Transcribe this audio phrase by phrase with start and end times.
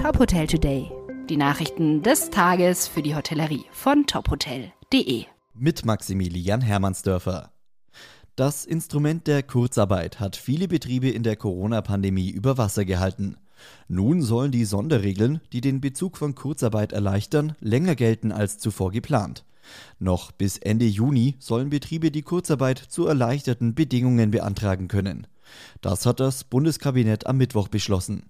[0.00, 0.90] Top Hotel Today.
[1.28, 5.26] Die Nachrichten des Tages für die Hotellerie von tophotel.de.
[5.52, 7.50] Mit Maximilian Hermannsdörfer.
[8.34, 13.36] Das Instrument der Kurzarbeit hat viele Betriebe in der Corona-Pandemie über Wasser gehalten.
[13.88, 19.44] Nun sollen die Sonderregeln, die den Bezug von Kurzarbeit erleichtern, länger gelten als zuvor geplant.
[19.98, 25.26] Noch bis Ende Juni sollen Betriebe die Kurzarbeit zu erleichterten Bedingungen beantragen können.
[25.82, 28.22] Das hat das Bundeskabinett am Mittwoch beschlossen.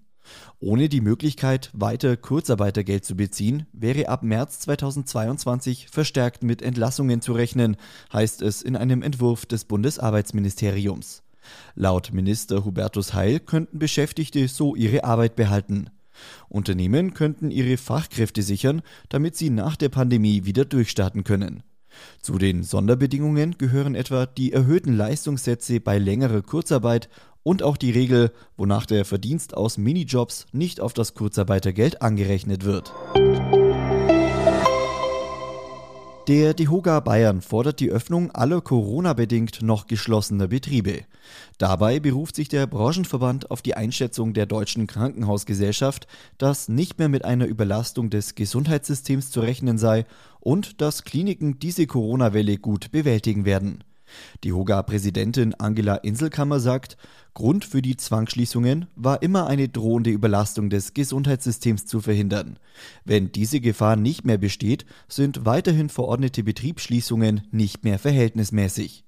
[0.59, 7.32] Ohne die Möglichkeit, weiter Kurzarbeitergeld zu beziehen, wäre ab März 2022 verstärkt mit Entlassungen zu
[7.32, 7.76] rechnen,
[8.12, 11.22] heißt es in einem Entwurf des Bundesarbeitsministeriums.
[11.75, 15.90] Laut Minister Hubertus Heil könnten Beschäftigte so ihre Arbeit behalten.
[16.48, 21.62] Unternehmen könnten ihre Fachkräfte sichern, damit sie nach der Pandemie wieder durchstarten können.
[22.22, 27.08] Zu den Sonderbedingungen gehören etwa die erhöhten Leistungssätze bei längerer Kurzarbeit
[27.43, 32.92] und auch die Regel, wonach der Verdienst aus Minijobs nicht auf das Kurzarbeitergeld angerechnet wird.
[36.29, 41.05] Der DEHOGA Bayern fordert die Öffnung aller Corona-bedingt noch geschlossener Betriebe.
[41.57, 47.25] Dabei beruft sich der Branchenverband auf die Einschätzung der Deutschen Krankenhausgesellschaft, dass nicht mehr mit
[47.25, 50.05] einer Überlastung des Gesundheitssystems zu rechnen sei
[50.41, 53.83] und dass Kliniken diese Corona-Welle gut bewältigen werden.
[54.44, 56.97] Die Hoga-Präsidentin Angela Inselkammer sagt,
[57.34, 62.58] Grund für die Zwangsschließungen war immer eine drohende Überlastung des Gesundheitssystems zu verhindern.
[63.05, 69.05] Wenn diese Gefahr nicht mehr besteht, sind weiterhin verordnete Betriebsschließungen nicht mehr verhältnismäßig.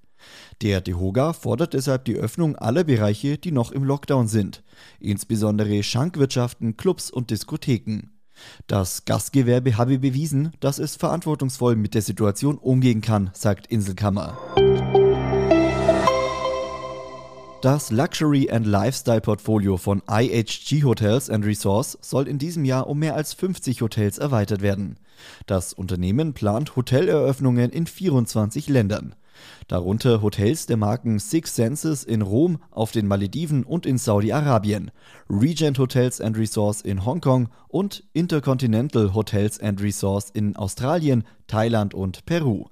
[0.60, 4.62] Der DEHOGA fordert deshalb die Öffnung aller Bereiche, die noch im Lockdown sind,
[5.00, 8.12] insbesondere Schankwirtschaften, Clubs und Diskotheken.
[8.66, 14.38] Das Gastgewerbe habe bewiesen, dass es verantwortungsvoll mit der Situation umgehen kann, sagt Inselkammer.
[17.62, 22.98] Das Luxury and Lifestyle Portfolio von IHG Hotels and Resorts soll in diesem Jahr um
[22.98, 24.98] mehr als 50 Hotels erweitert werden.
[25.46, 29.14] Das Unternehmen plant Hoteleröffnungen in 24 Ländern.
[29.68, 34.90] Darunter Hotels der Marken Six Senses in Rom, auf den Malediven und in Saudi-Arabien,
[35.30, 42.26] Regent Hotels and Resorts in Hongkong und Intercontinental Hotels and Resorts in Australien, Thailand und
[42.26, 42.66] Peru.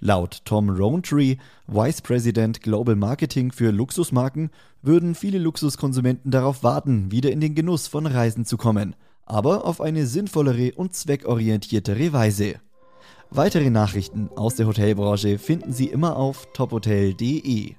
[0.00, 4.50] Laut Tom Rowntree, Vice President Global Marketing für Luxusmarken,
[4.82, 9.80] würden viele Luxuskonsumenten darauf warten, wieder in den Genuss von Reisen zu kommen, aber auf
[9.80, 12.56] eine sinnvollere und zweckorientiertere Weise.
[13.30, 17.74] Weitere Nachrichten aus der Hotelbranche finden Sie immer auf tophotel.de.